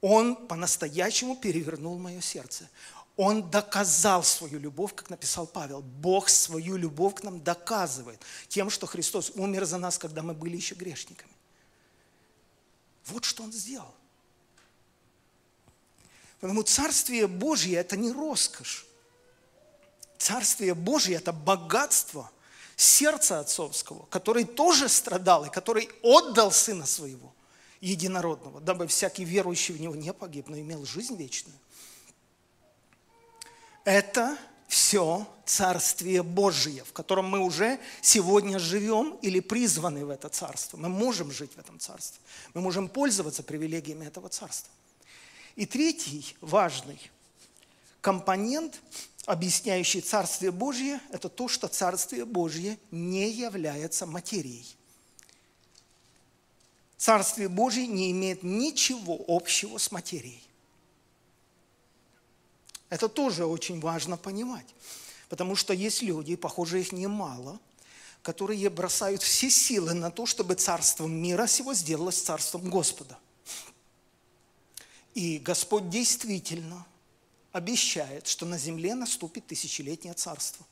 [0.00, 2.68] Он по-настоящему перевернул мое сердце.
[3.16, 5.82] Он доказал свою любовь, как написал Павел.
[5.82, 10.56] Бог свою любовь к нам доказывает тем, что Христос умер за нас, когда мы были
[10.56, 11.32] еще грешниками.
[13.06, 13.94] Вот что Он сделал.
[16.44, 18.84] Потому Царствие Божье– это не роскошь.
[20.18, 22.30] Царствие Божье– это богатство
[22.76, 27.34] сердца отцовского, который тоже страдал и который отдал Сына Своего
[27.80, 31.56] единородного, дабы всякий верующий в Него не погиб, но имел жизнь вечную.
[33.84, 34.36] Это
[34.68, 40.76] все Царствие Божие, в котором мы уже сегодня живем или призваны в это Царство.
[40.76, 42.20] Мы можем жить в этом Царстве.
[42.52, 44.70] Мы можем пользоваться привилегиями этого Царства.
[45.56, 46.98] И третий важный
[48.00, 48.80] компонент,
[49.24, 54.66] объясняющий Царствие Божье, это то, что Царствие Божье не является материей.
[56.96, 60.42] Царствие Божье не имеет ничего общего с материей.
[62.88, 64.66] Это тоже очень важно понимать.
[65.28, 67.58] Потому что есть люди, похоже, их немало,
[68.22, 73.18] которые бросают все силы на то, чтобы царство мира сего сделалось царством Господа.
[75.14, 76.86] И Господь действительно
[77.52, 80.66] обещает, что на земле наступит тысячелетнее царство.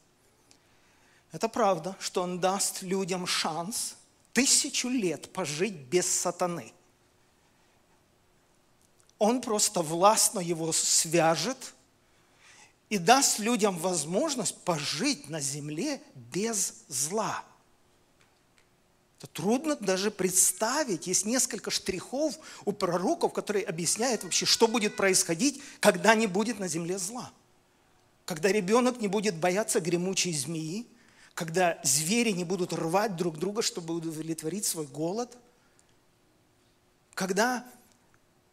[1.30, 3.96] Это правда, что Он даст людям шанс
[4.32, 6.72] тысячу лет пожить без сатаны.
[9.18, 11.74] Он просто властно его свяжет–
[12.92, 17.42] и даст людям возможность пожить на земле без зла.
[19.22, 21.06] Это трудно даже представить.
[21.06, 26.66] Есть несколько штрихов у пророков, которые объясняют вообще, что будет происходить, когда не будет на
[26.66, 27.30] земле зла.
[28.24, 30.88] Когда ребенок не будет бояться гремучей змеи,
[31.34, 35.38] когда звери не будут рвать друг друга, чтобы удовлетворить свой голод,
[37.14, 37.64] когда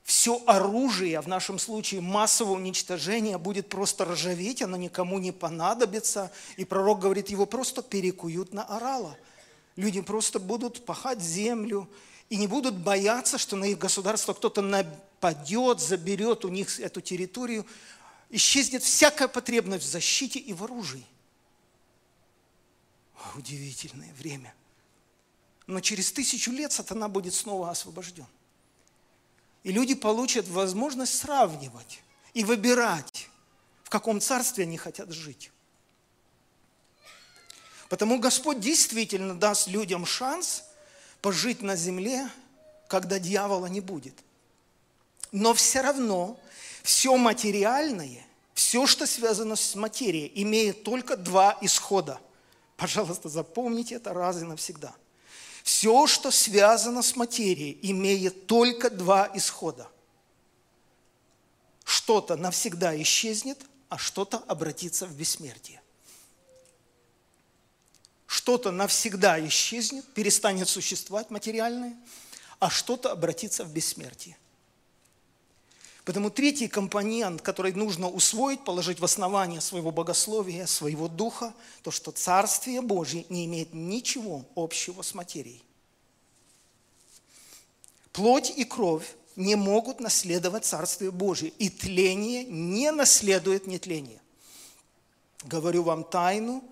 [0.04, 6.32] все оружие, в нашем случае массового уничтожения, будет просто ржаветь, оно никому не понадобится.
[6.58, 9.18] И пророк говорит, его просто перекуют на орала.
[9.80, 11.90] Люди просто будут пахать землю
[12.28, 17.66] и не будут бояться, что на их государство кто-то нападет, заберет у них эту территорию.
[18.30, 21.06] Исчезнет всякая потребность в защите и в оружии.
[23.36, 24.54] Удивительное время.
[25.66, 28.28] Но через тысячу лет сатана будет снова освобожден.
[29.64, 33.30] И люди получат возможность сравнивать и выбирать,
[33.84, 35.52] в каком царстве они хотят жить.
[37.90, 40.64] Потому Господь действительно даст людям шанс
[41.22, 42.30] пожить на земле,
[42.88, 44.14] когда дьявола не будет.
[45.32, 46.40] Но все равно
[46.84, 52.20] все материальное, все, что связано с материей, имеет только два исхода.
[52.78, 54.96] Пожалуйста, запомните это раз и навсегда–
[55.64, 59.88] все, что связано с материей, имеет только два исхода.
[61.84, 65.82] Что-то навсегда исчезнет, а что-то обратится в бессмертие.
[68.50, 71.96] Что-то навсегда исчезнет, перестанет существовать материальное,
[72.58, 74.36] а что-то обратится в бессмертие.
[76.04, 82.10] Поэтому третий компонент, который нужно усвоить, положить в основание своего богословия, своего духа, то, что
[82.10, 85.64] Царствие Божье не имеет ничего общего с материей.
[88.14, 94.20] Плоть и кровь не могут наследовать Царствие Божие, и тление не наследует нетление.
[95.44, 96.64] Говорю вам тайну,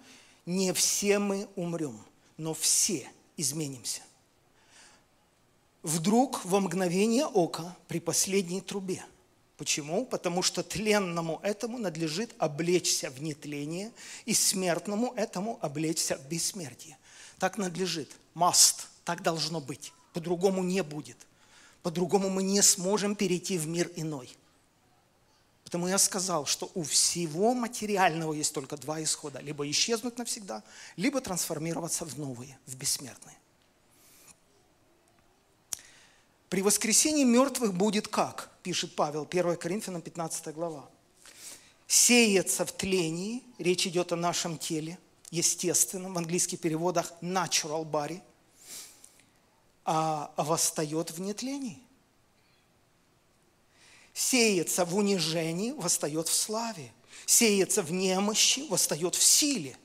[0.48, 2.02] не все мы умрем,
[2.38, 4.02] но все изменимся.
[5.84, 9.04] Вдруг во мгновение ока при последней трубе.
[9.58, 10.06] Почему?
[10.06, 13.92] Потому что тленному этому надлежит облечься в нетление,
[14.26, 16.98] и смертному этому облечься в бессмертие.
[17.40, 18.10] Так надлежит.
[18.34, 18.86] Must.
[19.04, 19.94] Так должно быть.
[20.14, 21.18] По-другому не будет.
[21.84, 24.30] По-другому мы не сможем перейти в мир иной.
[25.68, 29.40] Потому я сказал, что у всего материального есть только два исхода.
[29.40, 30.64] Либо исчезнуть навсегда,
[30.96, 33.36] либо трансформироваться в новые, в бессмертные.
[36.48, 38.50] При воскресении мертвых будет как?
[38.64, 40.90] Пишет Павел, 1 Коринфянам 15 глава.
[41.86, 44.98] Сеется в тлении, речь идет о нашем теле,
[45.32, 48.22] естественном, в английских переводах natural body,
[49.84, 51.82] а восстает в нетлении
[54.18, 56.92] сеется в унижении, восстает в славе.
[57.28, 59.78] Сеется в немощи, восстает в силе.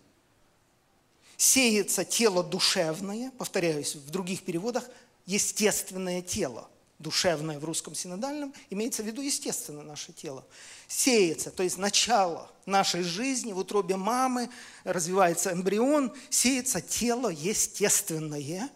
[1.37, 4.89] Сеется тело душевное, повторяюсь, в других переводах,
[5.27, 6.71] естественное тело.
[6.99, 10.47] Душевное в русском синодальном имеется в виду естественное наше тело.
[10.89, 14.49] Сеется, то есть начало нашей жизни в утробе мамы,
[14.85, 18.71] развивается эмбрион, сеется тело естественное,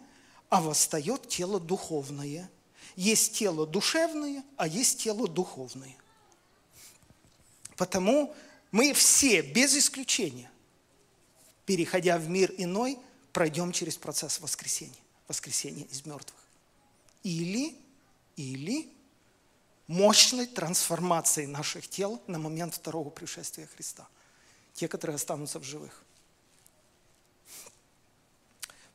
[0.49, 2.47] а восстает тело духовное–
[2.97, 5.95] есть тело душевное, а есть тело духовное.
[7.77, 8.35] Потому
[8.71, 10.51] мы все, без исключения,
[11.65, 12.97] переходя в мир иной,
[13.31, 16.39] пройдем через процесс воскресения, воскресения из мертвых.
[17.21, 17.75] Или,
[18.35, 18.89] или
[19.85, 24.07] мощной трансформации наших тел на момент второго пришествия Христа.
[24.73, 26.03] Те, которые останутся в живых.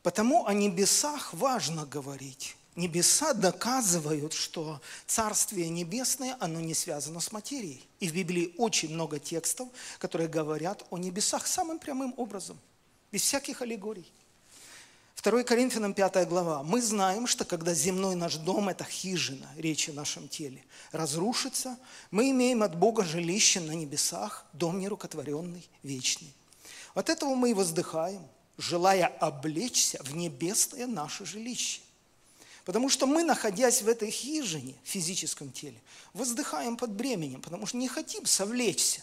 [0.02, 2.56] Потому о небесах важно говорить.
[2.74, 7.87] Небеса доказывают, что Царствие Небесное, оно не связано с материей.
[8.00, 12.58] И в Библии очень много текстов, которые говорят о небесах самым прямым образом,
[13.11, 14.11] без всяких аллегорий.
[15.22, 16.62] 2 Коринфянам 5 глава.
[16.62, 21.78] Мы знаем, что когда земной наш дом, это хижина, речь о нашем теле, разрушится,
[22.11, 26.32] мы имеем от Бога жилище на небесах, дом нерукотворенный, вечный.
[26.94, 31.82] От этого мы и воздыхаем, желая облечься в небесное наше жилище
[32.64, 35.81] Потому что мы, находясь в этой хижине, в физическом теле,
[36.12, 39.03] воздыхаем под бременем, потому что не хотим совлечься,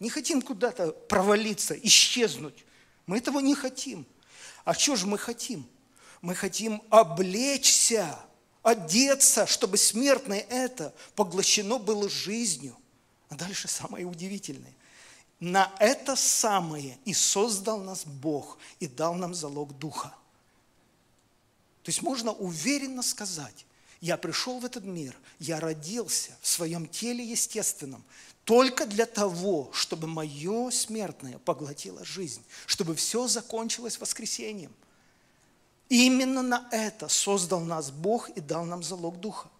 [0.00, 2.64] не хотим куда-то провалиться, исчезнуть.
[3.06, 4.06] Мы этого не хотим.
[4.64, 5.66] А что же мы хотим?
[6.20, 8.18] Мы хотим облечься,
[8.62, 12.76] одеться, чтобы смертное это поглощено было жизнью.
[13.30, 14.74] А дальше самое удивительное.
[15.40, 20.14] На это самое и создал нас Бог и дал нам залог Духа.
[21.82, 23.66] То есть можно уверенно сказать,
[24.00, 28.04] я пришел в этот мир, я родился в своем теле естественном,
[28.44, 34.72] только для того, чтобы мое смертное поглотило жизнь, чтобы все закончилось воскресением.
[35.88, 39.50] именно на это создал нас Бог и дал нам залог Духа.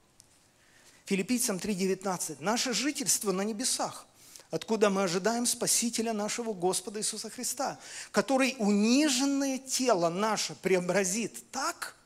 [1.04, 2.36] Филиппийцам 3,19.
[2.40, 4.06] Наше жительство на небесах,
[4.50, 7.78] откуда мы ожидаем Спасителя нашего Господа Иисуса Христа,
[8.10, 11.97] который униженное тело наше преобразит так,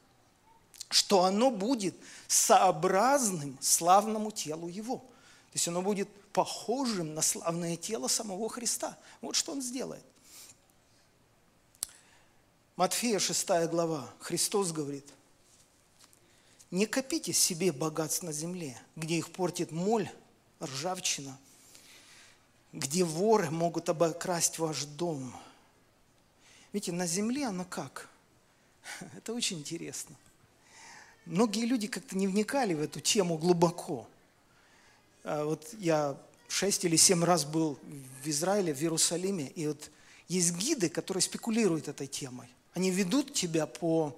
[0.92, 1.94] что оно будет
[2.28, 4.98] сообразным славному телу Его.
[4.98, 8.98] То есть оно будет похожим на славное тело самого Христа.
[9.20, 10.04] Вот что Он сделает.
[12.76, 14.08] Матфея 6 глава.
[14.20, 15.06] Христос говорит,
[16.70, 20.10] не копите себе богатств на земле, где их портит моль,
[20.62, 21.38] ржавчина,
[22.72, 25.34] где воры могут обокрасть ваш дом.
[26.72, 28.08] Видите, на земле оно как?
[29.16, 30.16] Это очень интересно.
[31.26, 34.08] Многие люди как-то не вникали в эту тему глубоко.
[35.24, 36.16] А вот я
[36.48, 37.78] шесть или семь раз был
[38.22, 39.90] в Израиле, в Иерусалиме, и вот
[40.28, 42.48] есть гиды, которые спекулируют этой темой.
[42.74, 44.16] Они ведут тебя по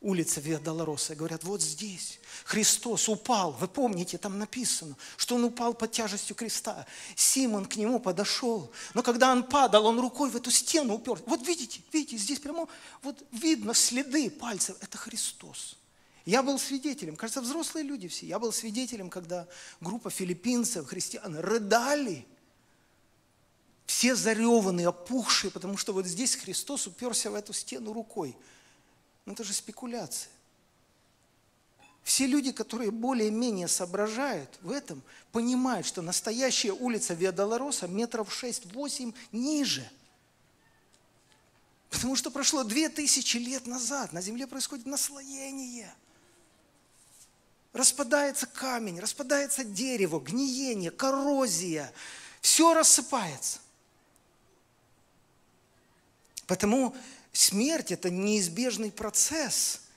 [0.00, 3.52] улице Виа Долороса и говорят, вот здесь Христос упал.
[3.52, 6.86] Вы помните, там написано, что Он упал под тяжестью креста.
[7.16, 11.20] Симон к Нему подошел, но когда Он падал, Он рукой в эту стену упер.
[11.26, 12.68] Вот видите, видите, здесь прямо
[13.02, 14.76] вот видно следы пальцев.
[14.80, 15.76] Это Христос.
[16.24, 19.46] Я был свидетелем, кажется, взрослые люди все, я был свидетелем, когда
[19.80, 22.26] группа филиппинцев, христиан, рыдали,
[23.84, 28.34] все зареванные, опухшие, потому что вот здесь Христос уперся в эту стену рукой.
[29.26, 30.30] Ну это же спекуляция.
[32.02, 35.02] Все люди, которые более-менее соображают в этом,
[35.32, 39.90] понимают, что настоящая улица Виадолороса метров 6-8 ниже.
[41.88, 44.12] Потому что прошло две тысячи лет назад.
[44.12, 45.94] На земле происходит наслоение.
[47.74, 51.92] Распадается камень, распадается дерево, гниение, коррозия.
[52.40, 53.58] Все рассыпается.
[56.46, 56.96] Потому
[57.32, 59.82] смерть– это неизбежный процесс–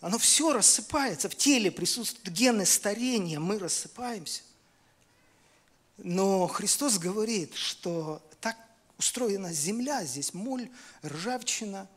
[0.00, 1.28] оно все рассыпается.
[1.28, 4.42] В теле присутствуют гены старения, мы рассыпаемся.
[5.96, 8.56] Но Христос говорит, что так
[8.98, 10.70] устроена земля, здесь моль,
[11.04, 11.88] ржавчина.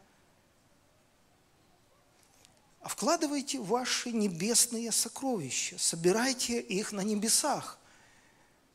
[2.81, 7.77] А вкладывайте ваши небесные сокровища, собирайте их на небесах.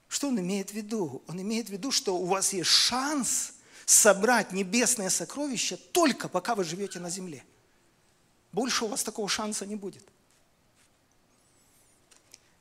[0.08, 1.22] Что он имеет в виду?
[1.26, 3.54] Он имеет в виду, что у вас есть шанс
[3.86, 7.44] собрать небесные сокровища только пока вы живете на земле–
[8.54, 10.04] больше у вас такого шанса не будет.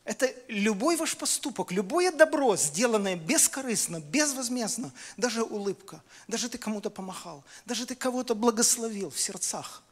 [0.05, 7.43] Это любой ваш поступок, любое добро, сделанное бескорыстно, безвозмездно, даже улыбка, даже ты кому-то помахал,
[7.65, 9.83] даже ты кого-то благословил в сердцах,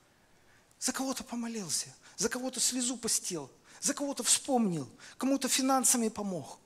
[0.82, 6.60] за кого-то помолился, за кого-то слезу постел, за кого-то вспомнил, кому-то финансами помог.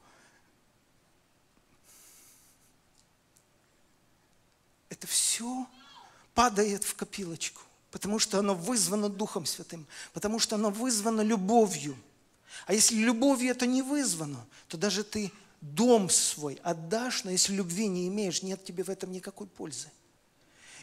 [4.89, 5.68] Это все
[6.34, 7.61] падает в копилочку
[7.95, 11.95] потому что оно вызвано Духом Святым, потому что оно вызвано любовью.
[12.66, 17.88] А если любовью это не вызвано, то даже ты дом свой отдашь, но если любви
[17.88, 19.88] не имеешь, нет тебе в этом никакой пользы.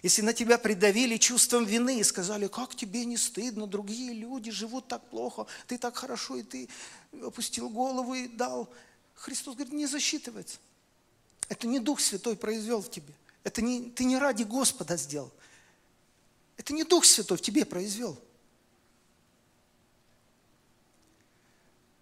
[0.03, 4.89] Если на тебя придавили чувством вины и сказали, как тебе не стыдно, другие люди живут
[4.89, 6.69] так плохо, ты так хорошо, и ты
[7.23, 8.69] опустил голову и дал.
[9.15, 10.59] Христос говорит, не засчитывается.
[11.49, 13.15] Это не Дух Святой произвел в тебе.
[13.45, 15.31] Это не, ты не ради Господа сделал.
[16.57, 18.19] Это не Дух Святой в тебе произвел.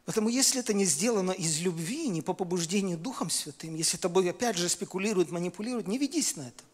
[0.06, 4.56] Поэтому если это не сделано из любви, не по побуждению Духом Святым, если тобой опять
[4.56, 6.64] же спекулируют, манипулируют, не ведись на это.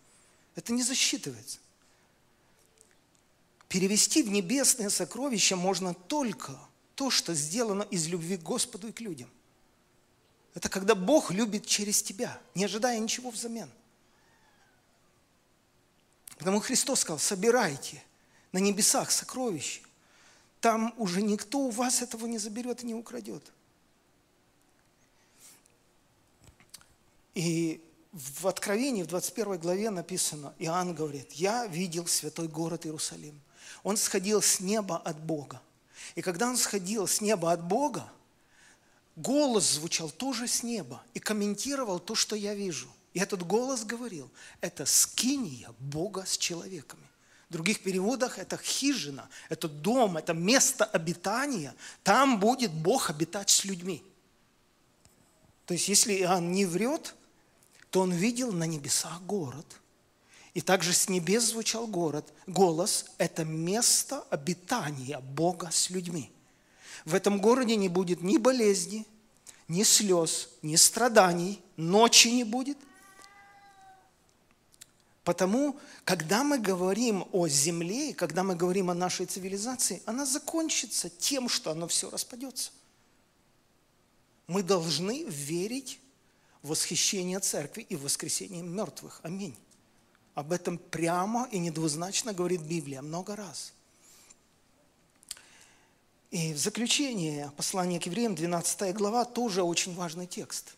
[0.56, 1.58] Это не засчитывается.
[3.68, 6.58] Перевести в небесное сокровище можно только
[6.96, 9.30] то, что сделано из любви к Господу и к людям.
[10.54, 13.70] Это когда Бог любит через тебя, не ожидая ничего взамен–
[16.38, 18.02] Потому Христос сказал, собирайте
[18.52, 19.80] на небесах сокровища.
[20.60, 23.42] Там уже никто у вас этого не заберет и не украдет.
[27.34, 27.82] И
[28.16, 33.38] в Откровении, в 21 главе написано, Иоанн говорит, я видел святой город Иерусалим.
[33.82, 35.60] Он сходил с неба от Бога.
[36.14, 38.10] И когда он сходил с неба от Бога,
[39.16, 42.88] голос звучал тоже с неба и комментировал то, что я вижу.
[43.12, 44.30] И этот голос говорил,
[44.62, 47.06] это скиния Бога с человеками.
[47.50, 51.74] В других переводах это хижина, это дом, это место обитания.
[52.02, 54.02] Там будет Бог обитать с людьми.
[55.66, 57.15] То есть, если Иоанн не врет,
[57.96, 59.64] то он видел на небесах город.
[60.52, 62.30] И также с небес звучал город.
[62.46, 66.30] Голос– это место обитания Бога с людьми.
[67.06, 69.06] В этом городе не будет ни болезни,
[69.66, 72.76] ни слез, ни страданий, ночи не будет–
[75.24, 81.48] Потому, когда мы говорим о земле, когда мы говорим о нашей цивилизации, она закончится тем,
[81.48, 82.72] что оно все распадется.
[84.46, 85.98] Мы должны верить
[86.66, 89.20] восхищение церкви и воскресение мертвых.
[89.22, 89.56] Аминь.
[90.34, 93.72] Об этом прямо и недвузначно говорит Библия много раз.
[96.30, 100.74] И в заключение послания к евреям, 12 глава, тоже очень важный текст.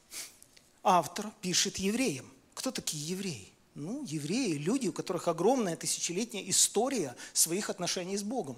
[0.84, 2.30] Автор пишет евреям.
[2.54, 3.48] Кто такие евреи?
[3.74, 8.56] Ну, евреи, люди, у которых огромная тысячелетняя история своих отношений с Богом.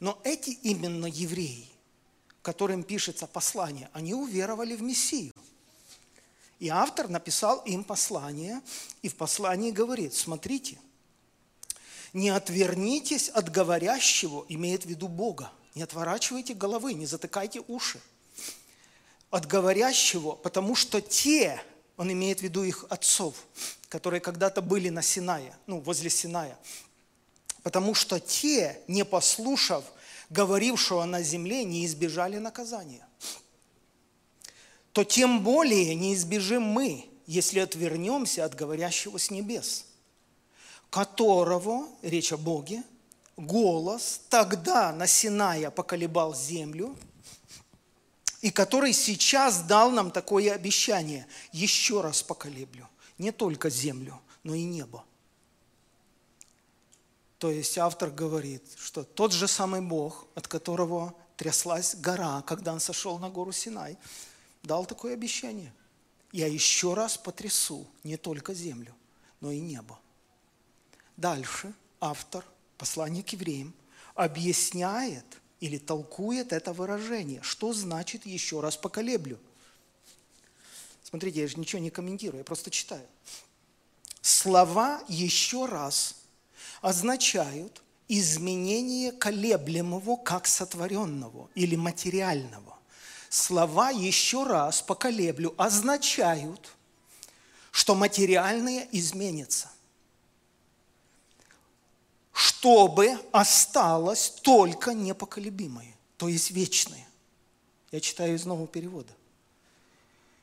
[0.00, 1.68] Но эти именно евреи,
[2.42, 5.32] которым пишется послание, они уверовали в Мессию.
[6.58, 8.60] И автор написал им послание,
[9.02, 10.78] и в послании говорит, смотрите,
[12.12, 18.00] не отвернитесь от говорящего, имеет в виду Бога, не отворачивайте головы, не затыкайте уши
[19.30, 21.62] от говорящего, потому что те,
[21.96, 23.36] он имеет в виду их отцов,
[23.88, 26.58] которые когда-то были на Синае, ну, возле Синая.
[27.62, 29.84] Потому что те, не послушав
[30.30, 33.06] говорившего на земле, не избежали наказания.
[34.98, 39.86] То тем более не избежим мы, если отвернемся от говорящего с небес,
[40.90, 42.82] которого, речь о Боге,
[43.36, 46.96] голос тогда на Синая поколебал землю–
[48.40, 51.28] и который сейчас дал нам такое обещание.
[51.52, 52.88] Еще раз поколеблю.
[53.18, 55.04] Не только землю, но и небо.
[57.38, 62.80] То есть автор говорит, что тот же самый Бог, от которого тряслась гора, когда он
[62.80, 63.96] сошел на гору Синай.
[64.68, 65.72] Дал такое обещание.
[66.30, 68.94] Я еще раз потрясу не только землю,
[69.40, 69.98] но и небо.
[71.16, 72.44] Дальше автор
[72.76, 73.72] послания к евреям
[74.14, 75.24] объясняет
[75.60, 77.40] или толкует это выражение.
[77.42, 79.38] Что значит еще раз поколеблю?
[81.02, 83.06] Смотрите, я же ничего не комментирую, я просто читаю.
[84.20, 86.14] Слова еще раз
[86.82, 92.77] означают изменение колеблемого как сотворенного или материального.
[93.28, 96.74] Слова еще раз поколеблю означают,
[97.70, 99.70] что материальное изменится
[102.38, 107.04] чтобы осталось только непоколебимое, то есть вечное.
[107.90, 109.12] Я читаю из нового перевода.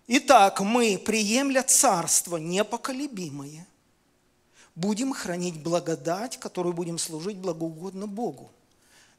[0.08, 3.66] Итак, мы, приемля царство непоколебимое,
[4.76, 8.52] будем хранить благодать, которую будем служить благоугодно Богу.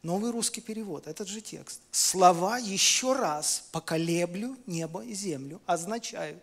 [0.06, 1.80] Новый русский перевод, этот же текст.
[1.90, 6.40] Слова еще раз поколеблю небо и землю означают,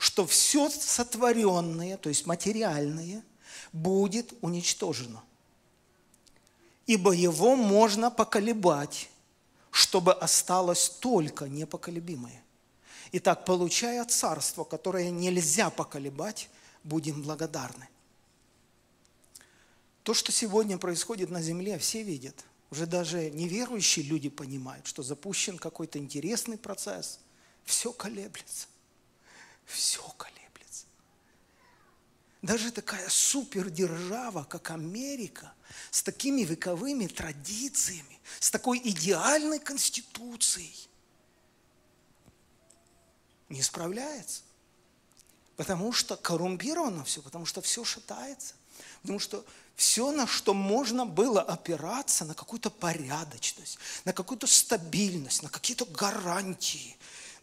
[0.00, 3.22] что все сотворенное, то есть материальное,
[3.72, 5.22] будет уничтожено.
[6.86, 9.08] Ибо его можно поколебать,
[9.70, 12.42] чтобы осталось только непоколебимое.
[13.12, 16.50] Итак, получая царство, которое нельзя поколебать,
[16.82, 17.88] будем благодарны.
[20.02, 22.34] То, что сегодня происходит на земле, все видят.
[22.70, 27.18] Уже даже неверующие люди понимают, что запущен какой-то интересный процесс.
[27.64, 28.68] Все колеблется.
[29.64, 30.86] Все колеблется.
[32.42, 35.52] Даже такая супердержава, как Америка,
[35.90, 40.88] с такими вековыми традициями, с такой идеальной конституцией,
[43.48, 44.42] не справляется.
[45.56, 48.54] Потому что коррумпировано все, потому что все шатается.
[49.02, 49.44] Потому что
[49.80, 56.98] все, на что можно было опираться, на какую-то порядочность, на какую-то стабильность, на какие-то гарантии,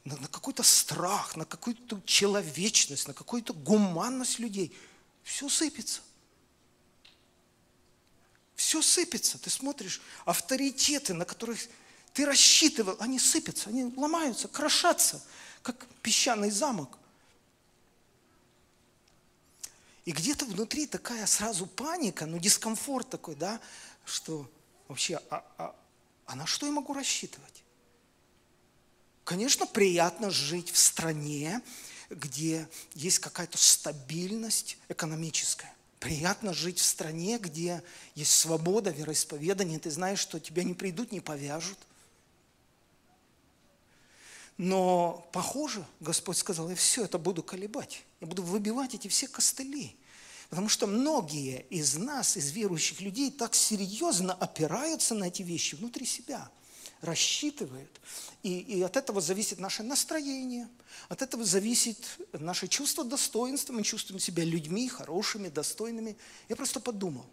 [0.06, 4.72] на, на какой-то страх, на какую-то человечность, на какую-то гуманность людей,
[5.24, 6.02] все сыпется.
[8.56, 9.40] Все сыпется.
[9.40, 11.60] Ты смотришь, авторитеты, на которых
[12.14, 15.24] ты рассчитывал, они сыпятся, они ломаются, крошатся
[15.64, 17.00] как песчаный замок.
[20.08, 23.60] И где-то внутри такая сразу паника, ну дискомфорт такой, да,
[24.06, 24.50] что
[24.88, 25.76] вообще, а, а,
[26.26, 27.66] а на что я могу рассчитывать?
[29.26, 31.62] Конечно, приятно жить в стране,
[32.10, 35.76] где есть какая-то стабильность экономическая.
[36.00, 37.84] Приятно жить в стране, где
[38.16, 41.80] есть свобода вероисповедания, ты знаешь, что тебя не придут, не повяжут–
[44.58, 48.04] но, похоже, Господь сказал, я все это буду колебать.
[48.20, 49.96] Я буду выбивать эти все костыли.
[50.50, 56.06] Потому что многие из нас, из верующих людей, так серьезно опираются на эти вещи внутри
[56.06, 56.50] себя,
[57.02, 58.02] рассчитывают.
[58.42, 60.68] И, и от этого зависит наше настроение,
[61.10, 63.74] от этого зависит наше чувство достоинства.
[63.74, 66.18] Мы чувствуем себя людьми хорошими, достойными.
[66.50, 67.26] Я просто подумал.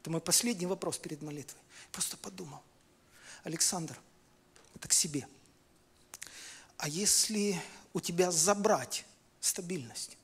[0.00, 1.60] Это мой последний вопрос перед молитвой.
[1.90, 2.62] Просто подумал.
[3.44, 4.00] Александр,
[4.74, 5.26] это к себе–
[6.82, 7.62] а если
[7.92, 9.04] у тебя забрать
[9.40, 10.18] стабильность?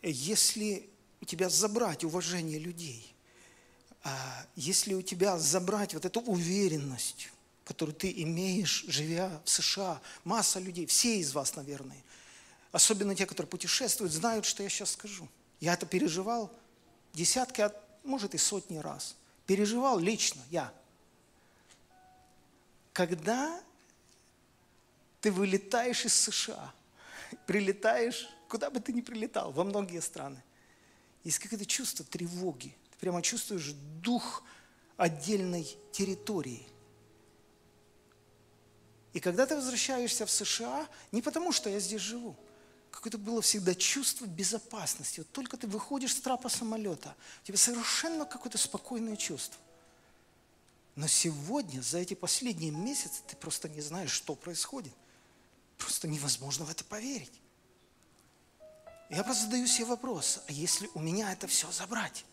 [0.00, 0.88] Если
[1.20, 3.14] у тебя забрать уважение людей?
[4.04, 7.28] А если у тебя забрать вот эту уверенность,
[7.66, 12.02] которую ты имеешь, живя в США, масса людей, все из вас, наверное,
[12.72, 15.28] особенно те, которые путешествуют, знают, что я сейчас скажу.
[15.60, 16.50] Я это переживал
[17.12, 19.14] десятки, а может и сотни раз.
[19.44, 20.72] Переживал лично я.
[22.94, 23.60] Когда
[25.28, 26.72] ты вылетаешь из США,
[27.46, 30.42] прилетаешь, куда бы ты ни прилетал, во многие страны.
[31.22, 32.74] Есть какое-то чувство тревоги.
[32.92, 33.72] Ты прямо чувствуешь
[34.02, 34.42] дух
[34.96, 36.66] отдельной территории.
[39.12, 42.34] И когда ты возвращаешься в США, не потому что я здесь живу,
[42.90, 45.20] какое-то было всегда чувство безопасности.
[45.20, 49.60] Вот только ты выходишь с трапа самолета, у тебя совершенно какое-то спокойное чувство.
[50.96, 54.94] Но сегодня, за эти последние месяцы, ты просто не знаешь, что происходит–
[55.78, 57.40] Просто невозможно в это поверить.
[59.08, 62.26] Я просто задаю себе вопрос, а если у меня это все забрать,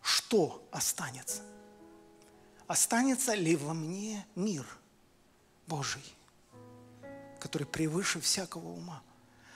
[0.00, 1.42] что останется?
[2.66, 4.66] Останется ли во мне мир
[5.66, 6.04] Божий,
[7.40, 9.02] который превыше всякого ума?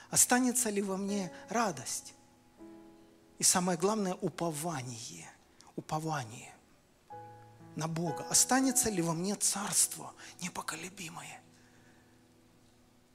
[0.09, 2.13] Останется ли во мне радость?
[3.37, 5.31] И самое главное, упование.
[5.75, 6.53] Упование
[7.75, 8.25] на Бога?
[8.29, 11.41] Останется ли во мне царство непоколебимое?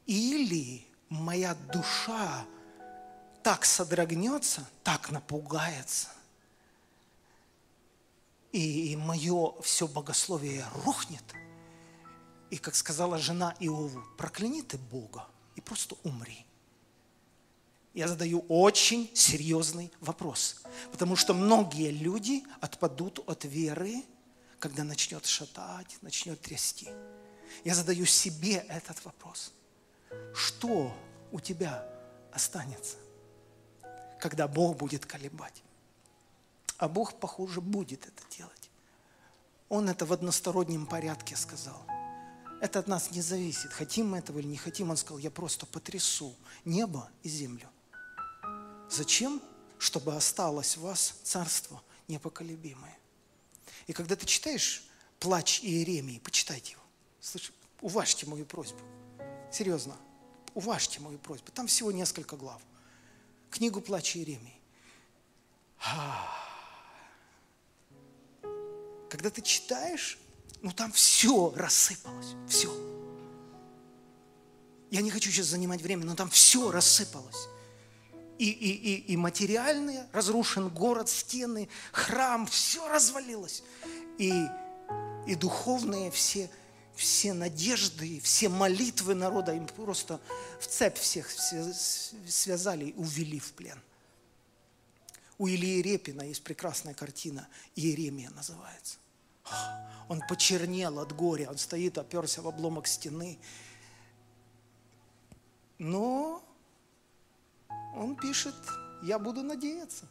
[0.06, 2.46] Или моя душа
[3.42, 6.08] так содрогнется, так напугается
[8.54, 11.24] и мое все богословие рухнет.
[12.50, 15.26] И, как сказала жена Иову, прокляни ты Бога
[15.56, 16.46] и просто умри.
[17.94, 24.04] Я задаю очень серьезный вопрос, потому что многие люди отпадут от веры,
[24.64, 26.88] когда начнет шатать, начнет трясти.
[27.64, 29.52] Я задаю себе этот вопрос.
[30.32, 30.90] Что
[31.32, 31.86] у тебя
[32.32, 32.96] останется,
[34.18, 35.62] когда Бог будет колебать?
[36.78, 38.70] А Бог, похоже, будет это делать.
[39.68, 41.84] Он это в одностороннем порядке сказал.
[42.62, 44.88] Это от нас не зависит, хотим мы этого или не хотим.
[44.88, 46.34] Он сказал, я просто потрясу
[46.64, 47.68] небо и землю.
[48.88, 49.42] Зачем?
[49.76, 52.96] Чтобы осталось в вас царство непоколебимое.
[53.86, 54.84] И когда ты читаешь
[55.20, 56.82] плач Иеремии, почитайте его.
[57.20, 58.80] Слышь, уважьте мою просьбу.
[59.52, 59.96] Серьезно,
[60.54, 61.50] уважьте мою просьбу.
[61.52, 62.62] Там всего несколько глав.
[63.50, 64.60] Книгу плач Иеремии.
[69.10, 70.18] Когда ты читаешь,
[70.60, 72.72] ну там все рассыпалось, все.
[74.90, 77.48] Я не хочу сейчас занимать время, но там все рассыпалось.
[78.38, 83.62] И, и, и, и материальное, разрушен город, стены, храм, все развалилось.
[84.18, 84.46] И,
[85.26, 86.50] и духовные все,
[86.94, 90.20] все надежды, все молитвы народа им просто
[90.60, 93.80] в цепь всех связали и увели в плен.
[95.38, 98.98] У Ильи Репина есть прекрасная картина, Иеремия называется.
[100.08, 103.38] Он почернел от горя, он стоит, оперся в обломок стены.
[105.78, 106.44] Но
[107.94, 108.54] он пишет,
[109.02, 110.06] я буду надеяться.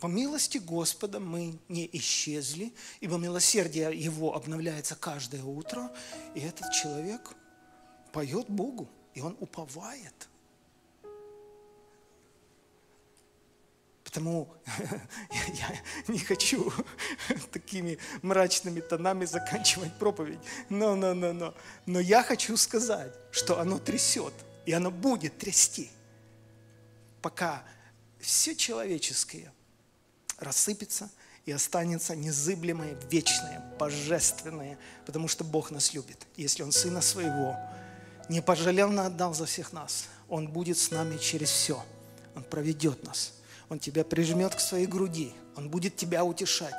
[0.00, 5.90] По милости Господа мы не исчезли, ибо милосердие Его обновляется каждое утро,
[6.34, 7.34] и этот человек
[8.12, 10.28] поет Богу, и он уповает.
[14.10, 14.52] Потому
[15.54, 16.72] я не хочу
[17.52, 20.40] такими мрачными тонами заканчивать проповедь.
[20.68, 21.54] Но, но, но, но.
[21.86, 24.32] Но я хочу сказать, что оно трясет,
[24.66, 25.90] и оно будет трясти,
[27.22, 27.62] пока
[28.20, 29.52] все человеческое
[30.38, 31.10] рассыпется
[31.46, 36.26] и останется незыблемое, вечное, божественное, потому что Бог нас любит.
[36.36, 37.56] Если Он Сына Своего
[38.28, 41.84] не пожалел, но отдал за всех нас, Он будет с нами через все.
[42.34, 43.34] Он проведет нас–
[43.70, 46.74] он тебя прижмет к своей груди, Он будет тебя утешать,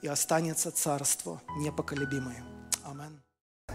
[0.00, 2.42] и останется царство непоколебимое.
[2.84, 3.23] Амин.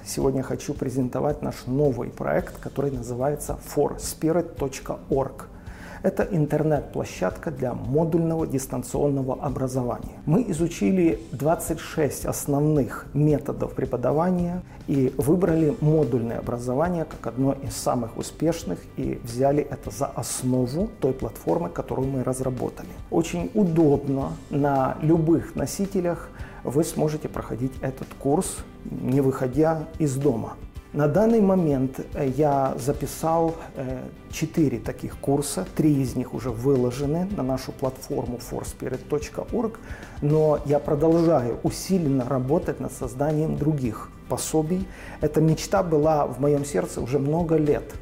[0.10, 5.48] Сегодня хочу презентовать наш новый проект, который называется forspirit.org–
[6.02, 10.22] это интернет-площадка для модульного дистанционного образования.
[10.26, 18.80] Мы изучили 26 основных методов преподавания и выбрали модульное образование как одно из самых успешных
[18.96, 22.90] и взяли это за основу той платформы, которую мы разработали.
[23.12, 26.30] Очень удобно на любых носителях
[26.64, 30.56] вы сможете проходить этот курс, не выходя из дома.
[30.92, 34.02] На данный момент э, я записал э,
[34.32, 39.80] четыре таких курса, три из них уже выложены на нашу платформу forspirit.org,
[40.24, 44.88] но я продолжаю усиленно работать над созданием других пособий.
[45.22, 47.94] Эта мечта была в моем сердце уже много лет.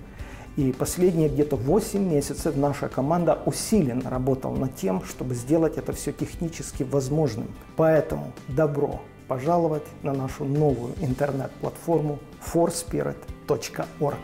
[0.57, 6.11] И последние где-то 8 месяцев наша команда усиленно работала над тем, чтобы сделать это все
[6.11, 7.47] технически возможным.
[7.75, 14.17] Поэтому добро пожаловать на нашу новую интернет-платформу forspirit.org.